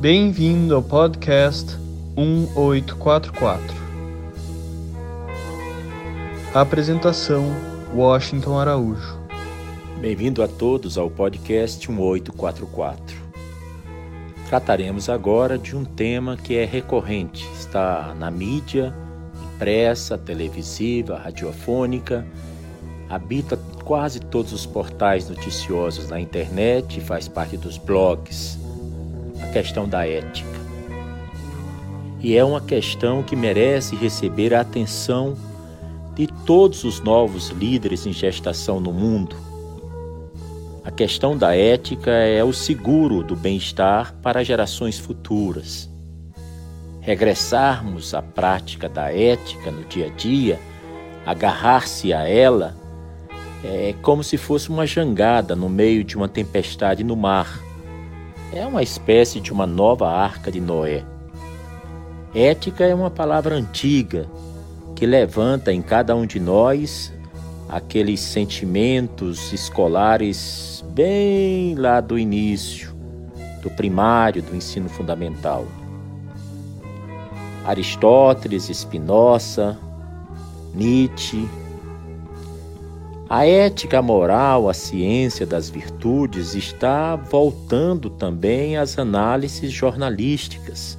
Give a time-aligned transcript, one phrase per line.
[0.00, 1.76] Bem-vindo ao podcast
[2.16, 3.76] 1844.
[6.54, 7.44] Apresentação:
[7.94, 9.20] Washington Araújo.
[10.00, 13.14] Bem-vindo a todos ao podcast 1844.
[14.48, 18.94] Trataremos agora de um tema que é recorrente, está na mídia,
[19.52, 22.26] impressa, televisiva, radiofônica,
[23.06, 28.59] habita quase todos os portais noticiosos na internet e faz parte dos blogs
[29.42, 30.60] a questão da ética.
[32.20, 35.34] E é uma questão que merece receber a atenção
[36.14, 39.34] de todos os novos líderes em gestação no mundo.
[40.84, 45.88] A questão da ética é o seguro do bem-estar para gerações futuras.
[47.00, 50.60] Regressarmos à prática da ética no dia a dia,
[51.24, 52.76] agarrar-se a ela,
[53.64, 57.60] é como se fosse uma jangada no meio de uma tempestade no mar
[58.52, 61.04] é uma espécie de uma nova arca de Noé.
[62.34, 64.26] Ética é uma palavra antiga
[64.96, 67.12] que levanta em cada um de nós
[67.68, 72.92] aqueles sentimentos escolares bem lá do início,
[73.62, 75.64] do primário, do ensino fundamental.
[77.64, 79.78] Aristóteles, Spinoza,
[80.74, 81.48] Nietzsche,
[83.30, 90.98] a ética moral, a ciência das virtudes está voltando também às análises jornalísticas.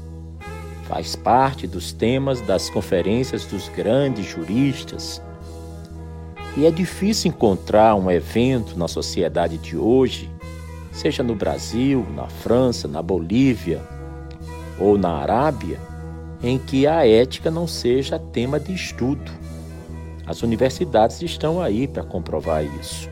[0.88, 5.22] Faz parte dos temas das conferências dos grandes juristas.
[6.56, 10.30] E é difícil encontrar um evento na sociedade de hoje,
[10.90, 13.82] seja no Brasil, na França, na Bolívia
[14.80, 15.82] ou na Arábia,
[16.42, 19.41] em que a ética não seja tema de estudo.
[20.32, 23.10] As universidades estão aí para comprovar isso.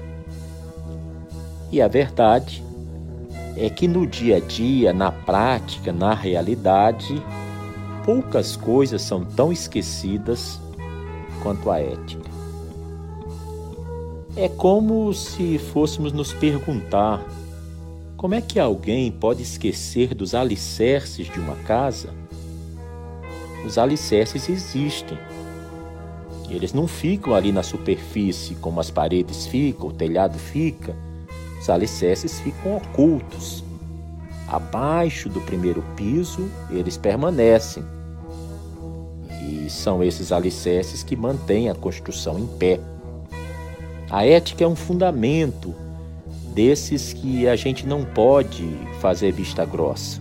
[1.70, 2.64] E a verdade
[3.58, 7.22] é que no dia a dia, na prática, na realidade,
[8.06, 10.62] poucas coisas são tão esquecidas
[11.44, 12.30] quanto a ética.
[14.38, 17.22] É como se fôssemos nos perguntar
[18.16, 22.14] como é que alguém pode esquecer dos alicerces de uma casa?
[23.66, 25.18] Os alicerces existem
[26.54, 30.96] eles não ficam ali na superfície como as paredes ficam, o telhado fica.
[31.60, 33.64] Os alicerces ficam ocultos.
[34.48, 37.84] Abaixo do primeiro piso, eles permanecem.
[39.46, 42.80] E são esses alicerces que mantêm a construção em pé.
[44.10, 45.76] A ética é um fundamento
[46.54, 48.68] desses que a gente não pode
[49.00, 50.20] fazer vista grossa.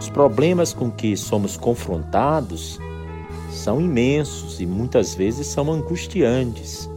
[0.00, 2.80] Os problemas com que somos confrontados
[3.50, 6.88] são imensos e muitas vezes são angustiantes.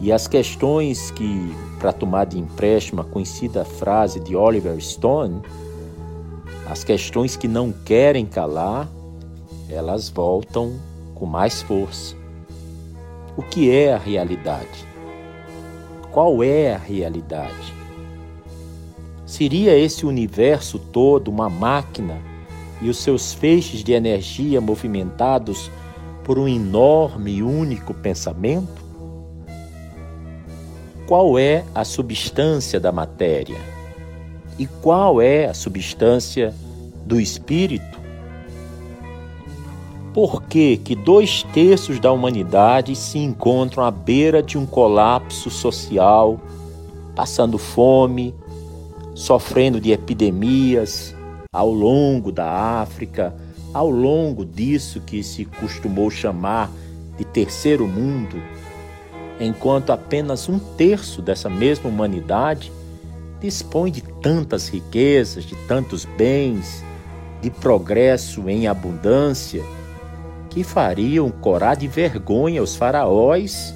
[0.00, 5.40] E as questões que, para tomar de empréstimo a conhecida frase de Oliver Stone,
[6.66, 8.88] as questões que não querem calar,
[9.68, 10.74] elas voltam
[11.14, 12.14] com mais força.
[13.36, 14.86] O que é a realidade?
[16.12, 17.74] Qual é a realidade?
[19.24, 22.18] Seria esse universo todo uma máquina
[22.80, 25.70] e os seus feixes de energia movimentados
[26.24, 28.84] por um enorme e único pensamento?
[31.06, 33.58] Qual é a substância da matéria?
[34.58, 36.52] E qual é a substância
[37.04, 37.96] do espírito?
[40.12, 46.40] Por que, que dois terços da humanidade se encontram à beira de um colapso social,
[47.14, 48.34] passando fome,
[49.14, 51.15] sofrendo de epidemias,
[51.52, 53.34] ao longo da África,
[53.72, 56.70] ao longo disso que se costumou chamar
[57.16, 58.42] de terceiro mundo,
[59.40, 62.72] enquanto apenas um terço dessa mesma humanidade
[63.40, 66.82] dispõe de tantas riquezas, de tantos bens,
[67.42, 69.62] de progresso em abundância,
[70.50, 73.74] que fariam corar de vergonha os faraós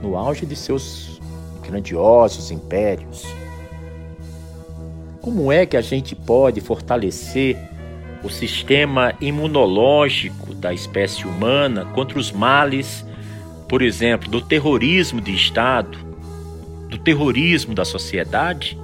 [0.00, 1.20] no auge de seus
[1.62, 3.24] grandiosos impérios.
[5.24, 7.56] Como é que a gente pode fortalecer
[8.22, 13.02] o sistema imunológico da espécie humana contra os males,
[13.66, 15.96] por exemplo, do terrorismo de Estado,
[16.90, 18.78] do terrorismo da sociedade?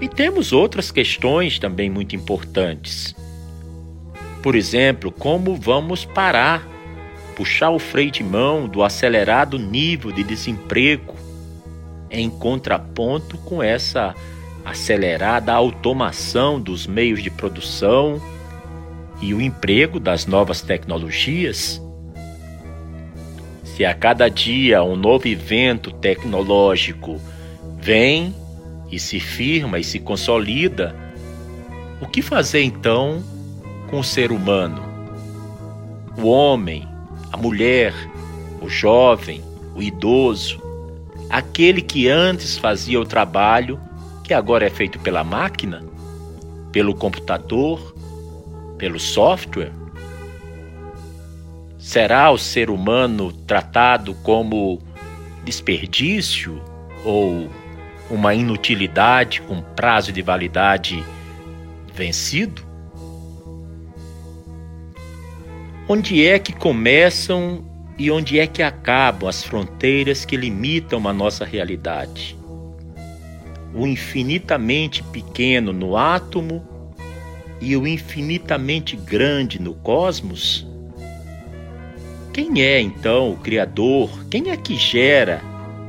[0.00, 3.14] E temos outras questões também muito importantes.
[4.42, 6.66] Por exemplo, como vamos parar,
[7.36, 11.17] puxar o freio de mão do acelerado nível de desemprego
[12.10, 14.14] em contraponto com essa
[14.64, 18.20] acelerada automação dos meios de produção
[19.20, 21.82] e o emprego das novas tecnologias?
[23.64, 27.20] Se a cada dia um novo evento tecnológico
[27.80, 28.34] vem,
[28.90, 30.94] e se firma e se consolida,
[32.00, 33.22] o que fazer então
[33.90, 34.82] com o ser humano?
[36.16, 36.88] O homem,
[37.32, 37.94] a mulher,
[38.60, 39.42] o jovem,
[39.74, 40.60] o idoso,
[41.28, 43.80] aquele que antes fazia o trabalho
[44.24, 45.82] que agora é feito pela máquina,
[46.72, 47.94] pelo computador,
[48.76, 49.72] pelo software?
[51.78, 54.78] Será o ser humano tratado como
[55.44, 56.62] desperdício
[57.04, 57.48] ou
[58.10, 61.04] uma inutilidade com prazo de validade
[61.94, 62.62] vencido?
[65.88, 67.64] Onde é que começam
[67.98, 72.38] e onde é que acabam as fronteiras que limitam a nossa realidade?
[73.74, 76.66] O infinitamente pequeno no átomo
[77.60, 80.64] e o infinitamente grande no cosmos?
[82.32, 84.26] Quem é então o Criador?
[84.30, 85.42] Quem é que gera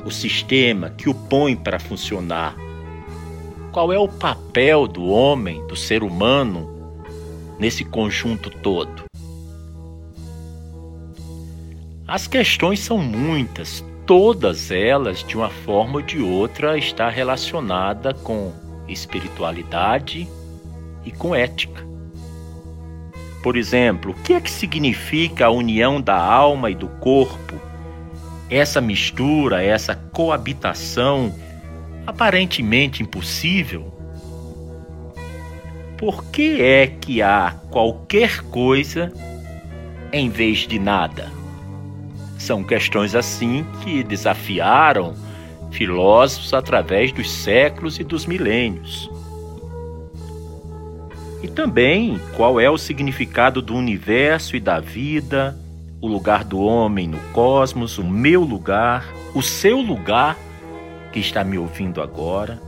[0.04, 2.56] o sistema que o põe para funcionar?
[3.70, 6.68] Qual é o papel do homem, do ser humano,
[7.56, 9.09] nesse conjunto todo?
[12.10, 18.52] As questões são muitas, todas elas, de uma forma ou de outra, está relacionada com
[18.88, 20.26] espiritualidade
[21.04, 21.86] e com ética.
[23.44, 27.54] Por exemplo, o que é que significa a união da alma e do corpo?
[28.50, 31.32] Essa mistura, essa coabitação
[32.04, 33.94] aparentemente impossível?
[35.96, 39.12] Por que é que há qualquer coisa
[40.12, 41.39] em vez de nada?
[42.40, 45.14] São questões assim que desafiaram
[45.70, 49.10] filósofos através dos séculos e dos milênios.
[51.42, 55.54] E também qual é o significado do universo e da vida,
[56.00, 60.34] o lugar do homem no cosmos, o meu lugar, o seu lugar
[61.12, 62.58] que está me ouvindo agora.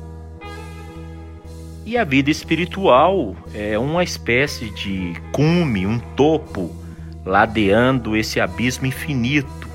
[1.87, 6.81] E a vida espiritual é uma espécie de cume, um topo,
[7.25, 9.69] ladeando esse abismo infinito.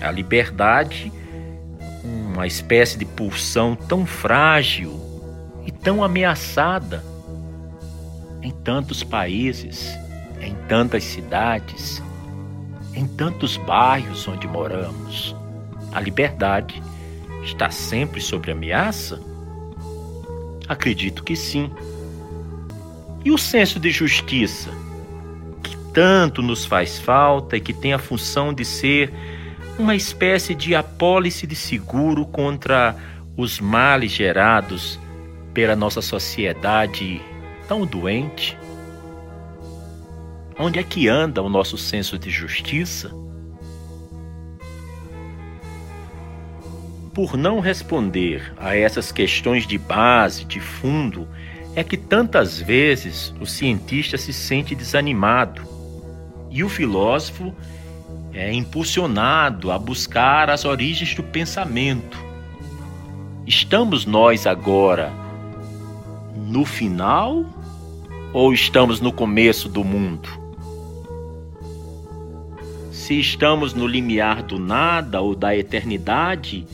[0.00, 1.12] A liberdade,
[2.04, 4.92] uma espécie de pulsão tão frágil
[5.64, 7.04] e tão ameaçada
[8.42, 9.88] em tantos países,
[10.40, 12.02] em tantas cidades,
[12.94, 15.34] em tantos bairros onde moramos.
[15.92, 16.82] A liberdade
[17.42, 19.20] está sempre sob ameaça?
[20.68, 21.70] Acredito que sim.
[23.24, 24.70] E o senso de justiça,
[25.96, 29.10] tanto nos faz falta e que tem a função de ser
[29.78, 32.94] uma espécie de apólice de seguro contra
[33.34, 35.00] os males gerados
[35.54, 37.22] pela nossa sociedade
[37.66, 38.58] tão doente?
[40.58, 43.10] Onde é que anda o nosso senso de justiça?
[47.14, 51.26] Por não responder a essas questões de base, de fundo,
[51.74, 55.75] é que tantas vezes o cientista se sente desanimado
[56.56, 57.54] e o filósofo
[58.32, 62.18] é impulsionado a buscar as origens do pensamento.
[63.46, 65.12] Estamos nós agora
[66.34, 67.44] no final
[68.32, 70.30] ou estamos no começo do mundo?
[72.90, 76.66] Se estamos no limiar do nada ou da eternidade,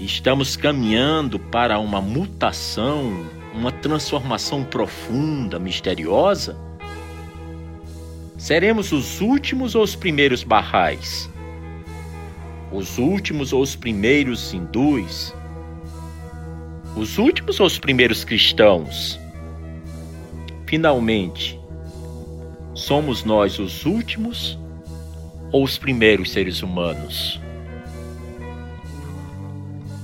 [0.00, 3.24] estamos caminhando para uma mutação,
[3.54, 6.73] uma transformação profunda, misteriosa?
[8.44, 11.30] Seremos os últimos ou os primeiros barrais?
[12.70, 15.34] Os últimos ou os primeiros hindus?
[16.94, 19.18] Os últimos ou os primeiros cristãos?
[20.66, 21.58] Finalmente,
[22.74, 24.58] somos nós os últimos
[25.50, 27.40] ou os primeiros seres humanos?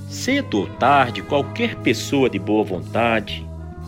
[0.09, 3.45] Cedo ou tarde, qualquer pessoa de boa vontade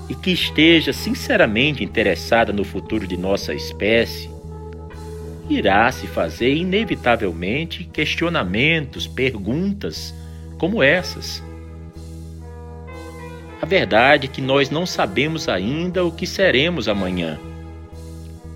[0.07, 4.31] e que esteja sinceramente interessada no futuro de nossa espécie
[5.49, 10.13] irá se fazer inevitavelmente questionamentos, perguntas
[10.57, 11.43] como essas
[13.63, 17.39] a verdade é que nós não sabemos ainda o que seremos amanhã.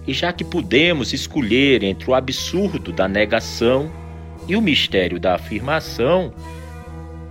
[0.05, 3.89] E já que podemos escolher entre o absurdo da negação
[4.49, 6.33] e o mistério da afirmação,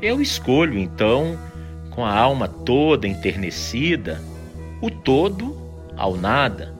[0.01, 1.39] eu escolho então,
[1.91, 4.23] com a alma toda enternecida,
[4.81, 5.55] o todo
[5.99, 6.75] ao nada.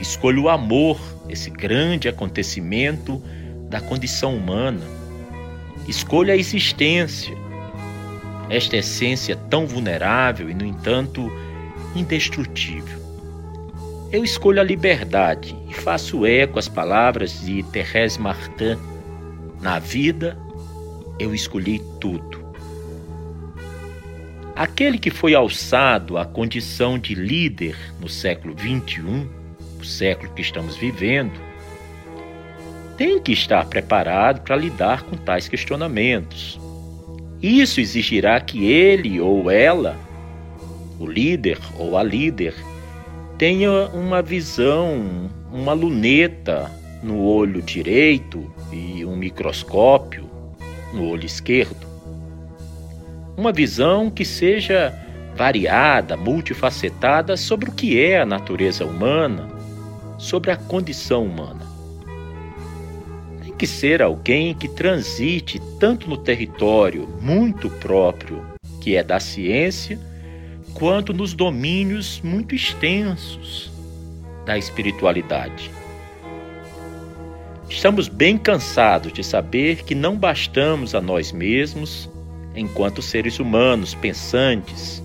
[0.00, 3.22] Escolho o amor, esse grande acontecimento
[3.68, 4.84] da condição humana.
[5.88, 7.36] Escolho a existência,
[8.48, 11.30] esta essência tão vulnerável e, no entanto,
[11.94, 13.06] indestrutível.
[14.12, 18.78] Eu escolho a liberdade e faço eco às palavras de Thérèse Martin.
[19.60, 20.38] Na vida,
[21.18, 22.46] eu escolhi tudo.
[24.54, 29.28] Aquele que foi alçado à condição de líder no século XXI,
[29.86, 31.40] século que estamos vivendo,
[32.96, 36.58] tem que estar preparado para lidar com tais questionamentos.
[37.42, 39.96] Isso exigirá que ele ou ela,
[40.98, 42.54] o líder ou a líder,
[43.36, 46.70] tenha uma visão, uma luneta
[47.02, 50.28] no olho direito e um microscópio
[50.92, 51.86] no olho esquerdo.
[53.36, 54.94] Uma visão que seja
[55.36, 59.55] variada, multifacetada sobre o que é a natureza humana,
[60.18, 61.66] sobre a condição humana.
[63.42, 68.44] Tem que ser alguém que transite tanto no território muito próprio,
[68.80, 69.98] que é da ciência,
[70.74, 73.70] quanto nos domínios muito extensos
[74.44, 75.70] da espiritualidade.
[77.68, 82.08] Estamos bem cansados de saber que não bastamos a nós mesmos,
[82.54, 85.02] enquanto seres humanos pensantes,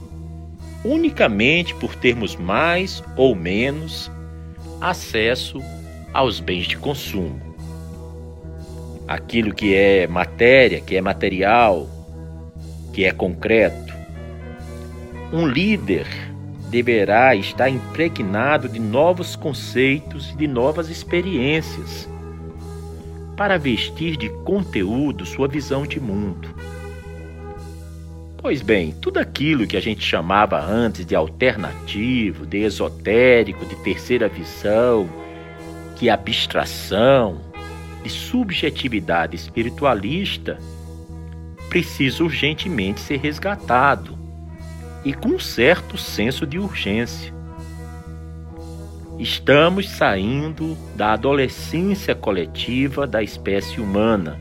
[0.84, 4.12] unicamente por termos mais ou menos
[4.82, 5.62] acesso
[6.12, 7.40] aos bens de consumo.
[9.08, 11.88] Aquilo que é matéria, que é material,
[12.92, 13.94] que é concreto.
[15.32, 16.08] Um líder
[16.70, 22.10] deverá estar impregnado de novos conceitos e de novas experiências
[23.36, 26.50] para vestir de conteúdo sua visão de mundo.
[28.42, 34.28] Pois bem, tudo aquilo que a gente chamava antes de alternativo, de esotérico, de terceira
[34.28, 35.08] visão,
[36.00, 37.40] de abstração,
[38.02, 40.58] de subjetividade espiritualista,
[41.70, 44.18] precisa urgentemente ser resgatado
[45.06, 47.32] e com um certo senso de urgência.
[49.20, 54.40] Estamos saindo da adolescência coletiva da espécie humana.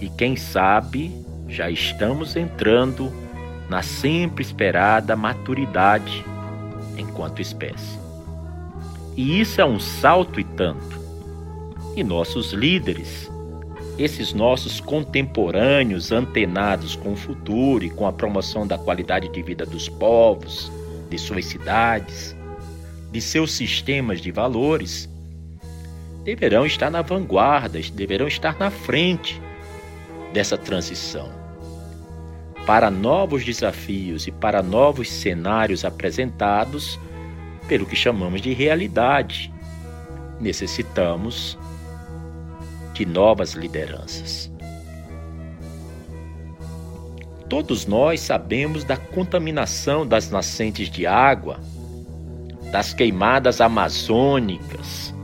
[0.00, 1.21] E quem sabe
[1.52, 3.12] já estamos entrando
[3.68, 6.24] na sempre esperada maturidade
[6.96, 7.98] enquanto espécie.
[9.16, 11.00] E isso é um salto e tanto.
[11.94, 13.30] E nossos líderes,
[13.98, 19.66] esses nossos contemporâneos antenados com o futuro e com a promoção da qualidade de vida
[19.66, 20.72] dos povos,
[21.10, 22.34] de suas cidades,
[23.10, 25.06] de seus sistemas de valores,
[26.24, 29.40] deverão estar na vanguarda, deverão estar na frente
[30.32, 31.41] dessa transição.
[32.66, 36.98] Para novos desafios e para novos cenários apresentados
[37.68, 39.52] pelo que chamamos de realidade,
[40.40, 41.58] necessitamos
[42.94, 44.50] de novas lideranças.
[47.48, 51.60] Todos nós sabemos da contaminação das nascentes de água
[52.72, 55.14] das queimadas amazônicas,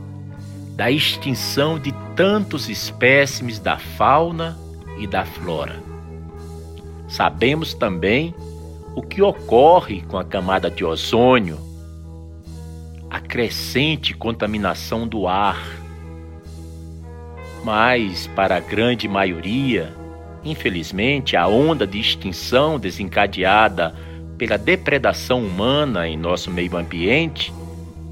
[0.75, 4.55] da extinção de tantos espécimes da fauna
[4.99, 5.81] e da flora.
[7.09, 8.35] Sabemos também
[8.95, 11.57] o que ocorre com a camada de ozônio,
[13.09, 15.59] a crescente contaminação do ar.
[17.63, 19.93] Mas, para a grande maioria,
[20.43, 23.95] infelizmente, a onda de extinção desencadeada
[24.37, 27.51] pela depredação humana em nosso meio ambiente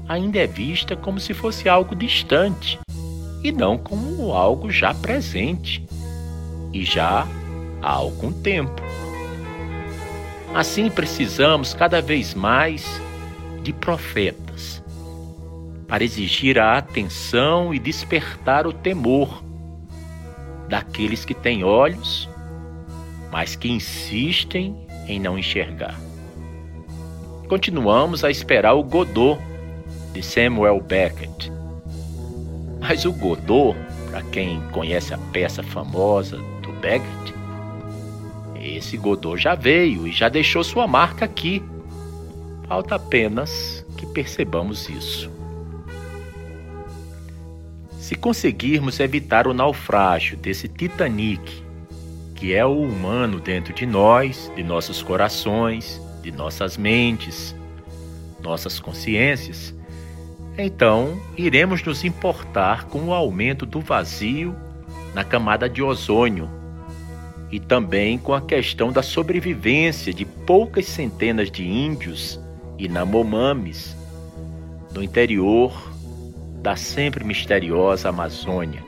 [0.08, 2.78] ainda é vista como se fosse algo distante
[3.42, 5.86] e não como algo já presente
[6.72, 7.26] e já
[7.82, 8.82] há algum tempo.
[10.54, 13.00] Assim precisamos cada vez mais
[13.62, 14.82] de profetas
[15.86, 19.42] para exigir a atenção e despertar o temor
[20.68, 22.28] daqueles que têm olhos,
[23.30, 25.98] mas que insistem em não enxergar
[27.48, 29.40] continuamos a esperar o Godot
[30.12, 31.50] de Samuel Beckett.
[32.78, 33.76] Mas o Godot,
[34.10, 37.34] para quem conhece a peça famosa do Beckett,
[38.78, 41.62] esse Godot já veio e já deixou sua marca aqui.
[42.66, 45.30] Falta apenas que percebamos isso.
[47.98, 51.62] Se conseguirmos evitar o naufrágio desse Titanic,
[52.34, 57.54] que é o humano dentro de nós, de nossos corações, de nossas mentes,
[58.40, 59.74] nossas consciências,
[60.56, 64.54] então iremos nos importar com o aumento do vazio
[65.14, 66.57] na camada de ozônio
[67.50, 72.38] e também com a questão da sobrevivência de poucas centenas de índios
[72.78, 73.96] e namomames
[74.94, 75.72] no interior
[76.62, 78.82] da sempre misteriosa Amazônia.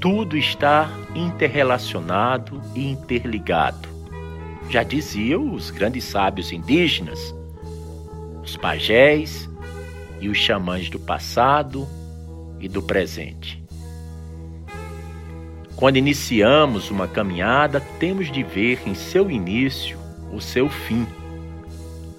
[0.00, 3.88] Tudo está interrelacionado e interligado.
[4.68, 7.34] Já diziam os grandes sábios indígenas,
[8.42, 9.48] os pajés
[10.20, 11.86] e os xamãs do passado
[12.58, 13.61] e do presente.
[15.82, 19.98] Quando iniciamos uma caminhada, temos de ver em seu início
[20.32, 21.04] o seu fim,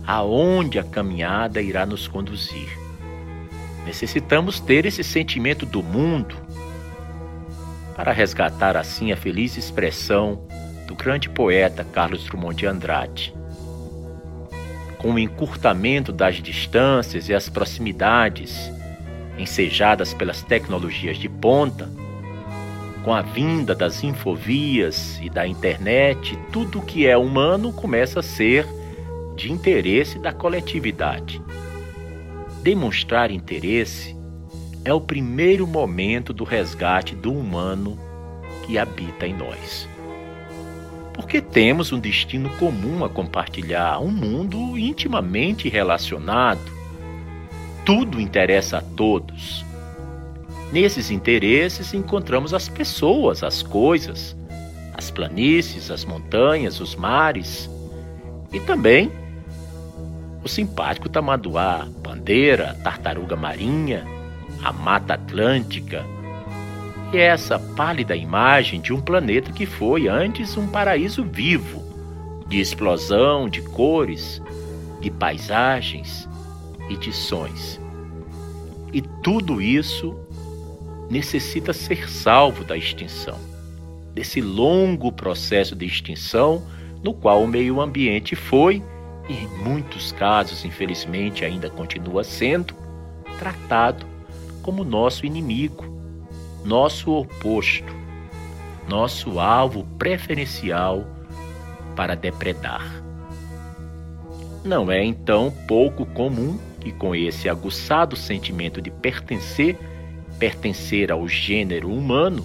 [0.05, 2.77] aonde a caminhada irá nos conduzir.
[3.85, 6.35] Necessitamos ter esse sentimento do mundo
[7.95, 10.45] para resgatar assim a feliz expressão
[10.85, 13.33] do grande poeta Carlos Drummond de Andrade.
[14.97, 18.69] Com o encurtamento das distâncias e as proximidades
[19.37, 22.02] ensejadas pelas tecnologias de ponta,
[23.03, 28.65] com a vinda das infovias e da internet, tudo que é humano começa a ser
[29.35, 31.41] de interesse da coletividade.
[32.61, 34.15] Demonstrar interesse
[34.85, 37.99] é o primeiro momento do resgate do humano
[38.65, 39.87] que habita em nós.
[41.13, 46.71] Porque temos um destino comum a compartilhar, um mundo intimamente relacionado.
[47.85, 49.65] Tudo interessa a todos
[50.73, 54.35] Nesses interesses encontramos as pessoas, as coisas,
[54.95, 57.69] as planícies, as montanhas, os mares
[58.51, 59.11] e também
[60.43, 64.03] o simpático tamanduá, bandeira, tartaruga marinha,
[64.63, 66.03] a mata atlântica
[67.13, 71.83] e essa pálida imagem de um planeta que foi antes um paraíso vivo,
[72.47, 74.41] de explosão de cores,
[74.99, 76.27] de paisagens
[76.89, 77.79] e de sons.
[78.91, 80.17] E tudo isso
[81.13, 83.37] necessita ser salvo da extinção,
[84.15, 86.63] desse longo processo de extinção
[87.03, 88.81] no qual o meio ambiente foi,
[89.29, 92.73] e em muitos casos, infelizmente, ainda continua sendo,
[93.37, 94.07] tratado
[94.63, 95.85] como nosso inimigo,
[96.65, 97.93] nosso oposto,
[98.87, 101.05] nosso alvo preferencial
[101.95, 103.03] para depredar.
[104.63, 109.77] Não é então pouco comum que, com esse aguçado sentimento de pertencer
[110.39, 112.43] pertencer ao gênero humano,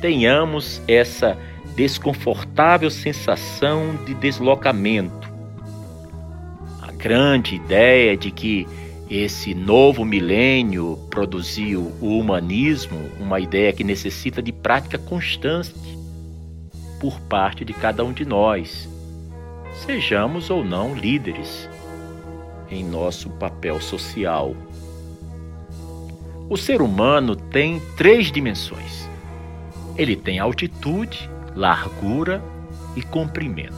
[0.00, 1.36] tenhamos essa
[1.74, 5.28] desconfortável sensação de deslocamento.
[6.82, 8.66] A grande ideia de que
[9.10, 15.72] esse novo milênio produziu o humanismo, uma ideia que necessita de prática constante
[17.00, 18.88] por parte de cada um de nós,
[19.86, 21.68] sejamos ou não líderes
[22.70, 24.54] em nosso papel social.
[26.50, 29.06] O ser humano tem três dimensões.
[29.98, 32.42] Ele tem altitude, largura
[32.96, 33.76] e comprimento.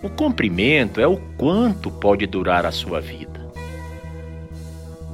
[0.00, 3.50] O comprimento é o quanto pode durar a sua vida.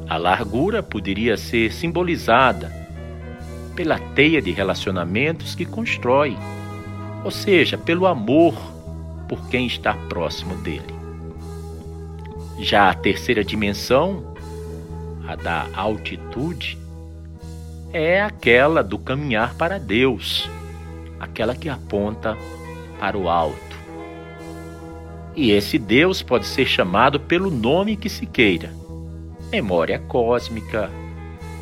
[0.06, 2.70] A largura poderia ser simbolizada
[3.74, 6.36] pela teia de relacionamentos que constrói,
[7.24, 8.54] ou seja, pelo amor
[9.26, 10.94] por quem está próximo dele.
[12.58, 14.35] Já a terceira dimensão
[15.26, 16.78] a da altitude,
[17.92, 20.48] é aquela do caminhar para Deus,
[21.18, 22.36] aquela que aponta
[22.98, 23.76] para o alto.
[25.34, 28.72] E esse Deus pode ser chamado pelo nome que se queira:
[29.50, 30.90] memória cósmica,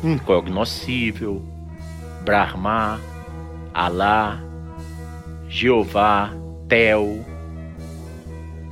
[0.03, 1.41] incognoscível,
[2.23, 2.99] Brahma,
[3.73, 4.41] Alá,
[5.49, 6.31] Jeová,
[6.67, 7.25] Tel,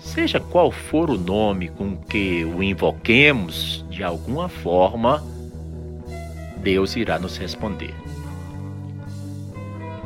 [0.04, 5.24] Seja qual for o nome com que o invoquemos, de alguma forma,
[6.58, 7.94] Deus irá nos responder.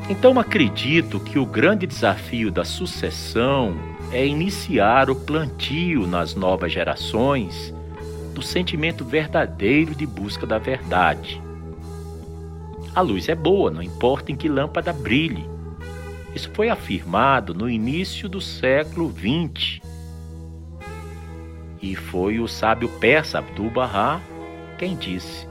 [0.10, 3.78] Então acredito que o grande desafio da sucessão
[4.12, 7.74] é iniciar o plantio nas novas gerações
[8.34, 11.42] do sentimento verdadeiro de busca da verdade.
[12.94, 15.46] A luz é boa, não importa em que lâmpada brilhe.
[16.36, 19.87] Isso foi afirmado no início do século XX
[21.82, 24.22] e foi o sábio persa Abdu'l-Bahá
[24.78, 25.48] quem disse: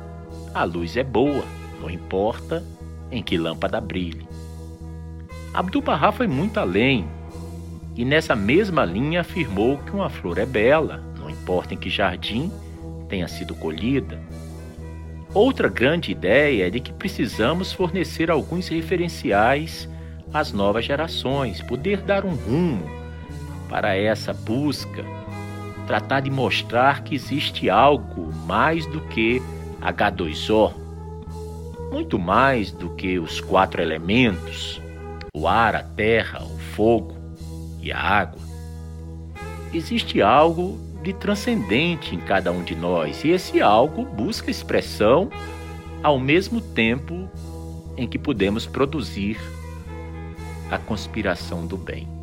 [0.54, 1.44] A luz é boa,
[1.80, 2.64] não importa
[3.10, 4.26] em que lâmpada brilhe.
[5.52, 7.06] Abdu'l-Bahá foi muito além
[7.96, 12.52] e nessa mesma linha afirmou que uma flor é bela, não importa em que jardim
[13.08, 14.20] tenha sido colhida.
[15.32, 19.88] Outra grande ideia é de que precisamos fornecer alguns referenciais
[20.32, 22.84] às novas gerações, poder dar um rumo
[23.68, 25.04] para essa busca
[25.86, 29.40] tratar de mostrar que existe algo mais do que
[29.80, 30.72] H2O,
[31.92, 34.80] muito mais do que os quatro elementos:
[35.34, 37.14] o ar, a terra, o fogo
[37.80, 38.40] e a água.
[39.72, 45.30] Existe algo de transcendente em cada um de nós e esse algo busca expressão
[46.02, 47.28] ao mesmo tempo
[47.96, 49.38] em que podemos produzir
[50.70, 52.15] a conspiração do bem.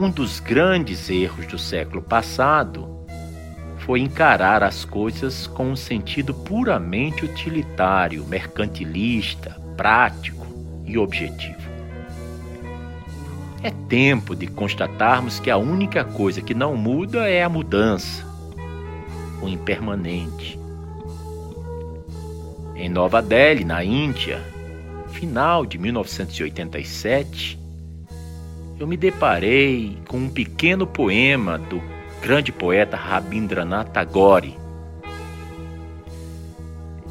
[0.00, 3.04] Um dos grandes erros do século passado
[3.78, 10.46] foi encarar as coisas com um sentido puramente utilitário, mercantilista, prático
[10.84, 11.68] e objetivo.
[13.60, 18.24] É tempo de constatarmos que a única coisa que não muda é a mudança,
[19.42, 20.56] o impermanente.
[22.76, 24.40] Em Nova Delhi, na Índia,
[25.08, 27.58] final de 1987,
[28.78, 31.82] eu me deparei com um pequeno poema do
[32.22, 34.56] grande poeta Rabindranath Tagore.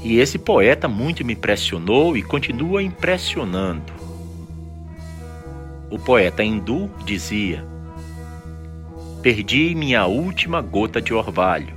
[0.01, 3.91] E esse poeta muito me impressionou e continua impressionando.
[5.91, 7.65] O poeta hindu dizia:
[9.21, 11.75] Perdi minha última gota de orvalho.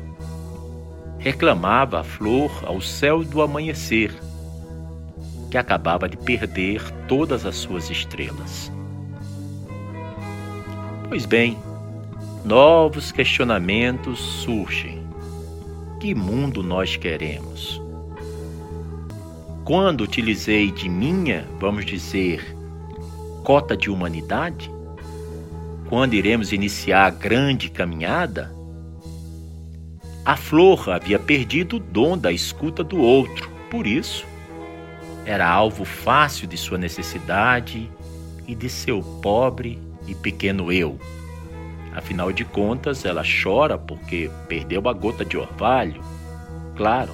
[1.18, 4.14] Reclamava a flor ao céu do amanhecer,
[5.50, 8.70] que acabava de perder todas as suas estrelas.
[11.11, 11.59] Pois bem,
[12.44, 15.05] novos questionamentos surgem.
[15.99, 17.83] Que mundo nós queremos?
[19.64, 22.57] Quando utilizei de minha, vamos dizer,
[23.42, 24.70] cota de humanidade?
[25.88, 28.55] Quando iremos iniciar a grande caminhada?
[30.25, 34.25] A flor havia perdido o dom da escuta do outro, por isso
[35.27, 37.90] era alvo fácil de sua necessidade
[38.46, 40.99] e de seu pobre e pequeno eu.
[41.94, 46.03] Afinal de contas, ela chora porque perdeu a gota de orvalho.
[46.77, 47.12] Claro,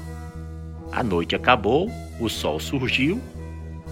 [0.93, 3.21] a noite acabou, o sol surgiu,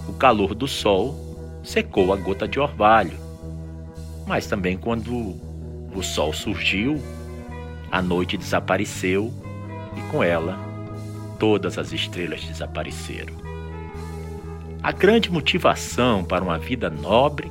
[0.08, 3.18] o calor do sol secou a gota de orvalho.
[4.26, 5.36] Mas também quando
[5.94, 7.00] o sol surgiu,
[7.90, 9.32] a noite desapareceu
[9.96, 10.58] e com ela
[11.38, 13.34] todas as estrelas desapareceram.
[14.82, 17.50] A grande motivação para uma vida nobre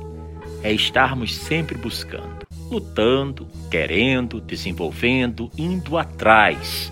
[0.64, 6.90] é estarmos sempre buscando, lutando, querendo, desenvolvendo, indo atrás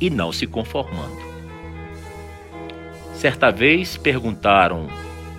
[0.00, 1.24] e não se conformando.
[3.14, 4.88] Certa vez perguntaram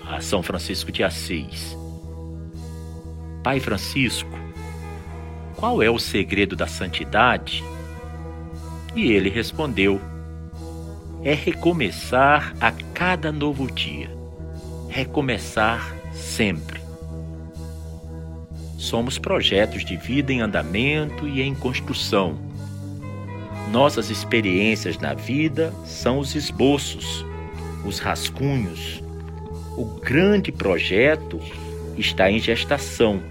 [0.10, 1.78] a São Francisco de Assis.
[3.44, 4.32] Pai Francisco,
[5.58, 7.62] qual é o segredo da santidade?
[8.96, 10.00] E ele respondeu:
[11.22, 14.10] É recomeçar a cada novo dia,
[14.90, 16.77] recomeçar sempre.
[18.78, 22.38] Somos projetos de vida em andamento e em construção.
[23.72, 27.26] Nossas experiências na vida são os esboços,
[27.84, 29.04] os rascunhos,
[29.76, 31.40] o grande projeto
[31.98, 33.22] está em gestação.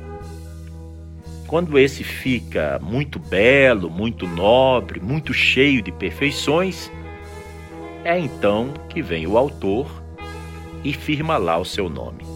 [1.46, 6.90] Quando esse fica muito belo, muito nobre, muito cheio de perfeições,
[8.04, 9.86] é então que vem o autor
[10.82, 12.35] e firma lá o seu nome.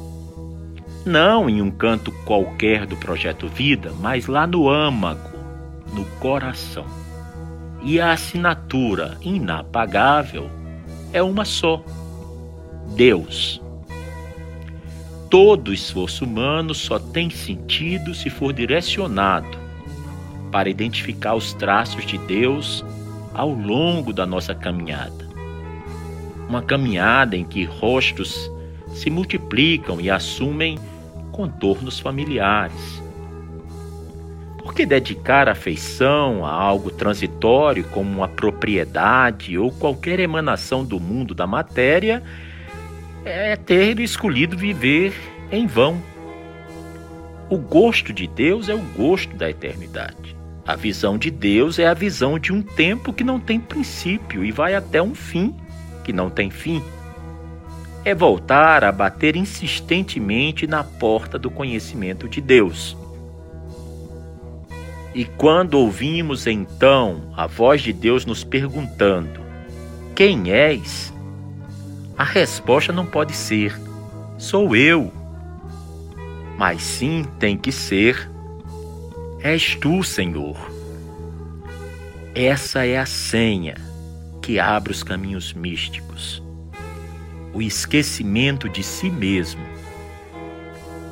[1.05, 5.31] Não em um canto qualquer do projeto Vida, mas lá no âmago,
[5.95, 6.85] no coração.
[7.83, 10.51] E a assinatura inapagável
[11.13, 11.83] é uma só:
[12.95, 13.63] Deus.
[15.31, 19.59] Todo esforço humano só tem sentido se for direcionado
[20.51, 22.85] para identificar os traços de Deus
[23.33, 25.29] ao longo da nossa caminhada.
[26.49, 28.51] Uma caminhada em que rostos
[28.93, 30.77] se multiplicam e assumem
[31.31, 33.03] contornos familiares.
[34.59, 41.35] Por que dedicar afeição a algo transitório como uma propriedade ou qualquer emanação do mundo
[41.35, 42.23] da matéria?
[43.25, 45.13] é ter escolhido viver
[45.51, 46.01] em vão.
[47.49, 50.37] O gosto de Deus é o gosto da eternidade.
[50.67, 54.53] A visão de Deus é a visão de um tempo que não tem princípio e
[54.53, 55.55] vai até um fim
[56.05, 56.83] que não tem fim.
[58.05, 62.97] É voltar a bater insistentemente na porta do conhecimento de Deus.
[65.15, 69.41] E quando ouvimos então a voz de Deus nos perguntando:
[70.15, 71.13] Quem és?
[72.17, 73.79] A resposta não pode ser:
[74.39, 75.13] sou eu.
[76.57, 78.31] Mas sim tem que ser:
[79.43, 80.57] és tu, Senhor.
[82.35, 83.75] Essa é a senha
[84.41, 86.40] que abre os caminhos místicos.
[87.53, 89.63] O esquecimento de si mesmo.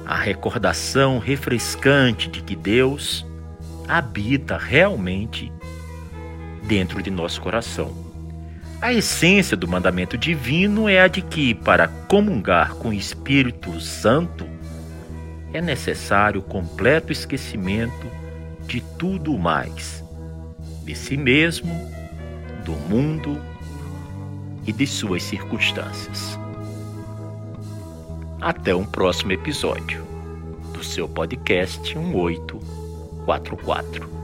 [0.07, 3.27] A recordação refrescante de que Deus
[3.87, 5.53] habita realmente
[6.63, 8.09] dentro de nosso coração.
[8.81, 14.47] A essência do mandamento divino é a de que, para comungar com o Espírito Santo,
[15.53, 18.07] é necessário o completo esquecimento
[18.67, 20.05] de tudo mais,
[20.85, 21.75] de si mesmo,
[22.65, 23.41] do mundo
[24.69, 26.39] e de suas circunstâncias.
[28.39, 30.07] Até um próximo episódio
[30.75, 34.19] do seu podcast 1844.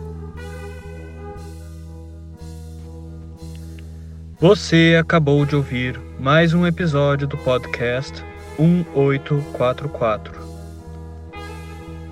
[4.39, 8.23] Você acabou de ouvir mais um episódio do podcast
[8.59, 10.45] 1844.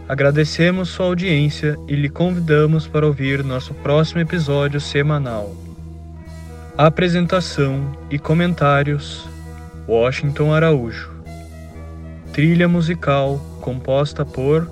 [0.08, 5.54] Agradecemos sua audiência e lhe convidamos para ouvir nosso próximo episódio semanal.
[6.76, 9.28] Apresentação e comentários:
[9.87, 11.11] Washington Araújo.
[12.32, 14.66] Trilha musical composta por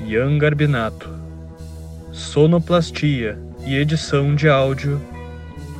[0.00, 1.10] Ian Garbinato.
[2.10, 4.98] Sonoplastia e edição de áudio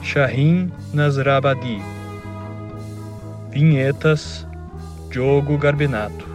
[0.02, 1.80] Shahin Nasrabadi.
[3.50, 4.46] Vinhetas
[5.10, 6.28] Diogo Garbinato.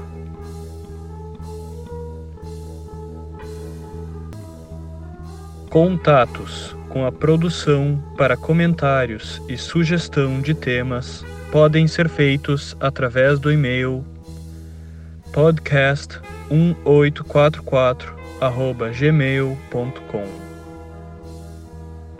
[5.69, 13.51] Contatos com a produção para comentários e sugestão de temas podem ser feitos através do
[13.51, 14.05] e-mail
[15.31, 18.19] podcast1844
[18.97, 20.48] gmail.com